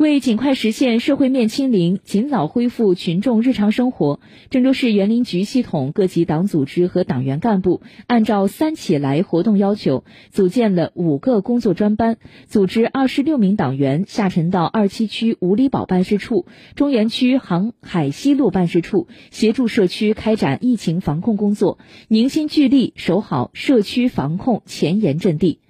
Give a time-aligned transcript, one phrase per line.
[0.00, 12.16] 为尽快实现社会面清零尽早恢复群众日常生活郑州市园林局系统各级党组织和党员干部按照三起来活动要求组建了五个工作专班
[12.46, 16.46] 组织二十六名党员下沉到二七区五里堡办事处
[16.76, 21.78] 中原区航海西路办事处协助社区开展疫情防控工作
[22.08, 25.60] 凝心聚力守好社区防控前沿阵地。